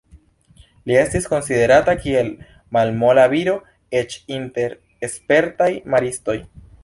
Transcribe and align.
Li 0.91 0.95
estis 0.99 1.27
konsiderata 1.33 1.93
kiel 2.05 2.31
malmola 2.77 3.27
viro 3.35 3.55
eĉ 4.01 4.17
inter 4.37 4.75
spertaj 5.13 5.71
maristoj. 5.95 6.39